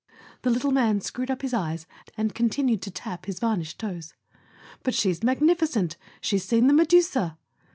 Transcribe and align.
The 0.41 0.49
little 0.49 0.71
man 0.71 0.99
screwed 0.99 1.29
up 1.29 1.43
his 1.43 1.53
eyes 1.53 1.85
and 2.17 2.33
continued 2.33 2.81
to 2.81 2.89
tap 2.89 3.27
his 3.27 3.39
varnished 3.39 3.77
toes. 3.77 4.15
"But 4.81 4.95
she's 4.95 5.21
magnificent. 5.21 5.95
She's 6.21 6.43
seen 6.43 6.65
the 6.65 6.73
Medusa!" 6.73 7.37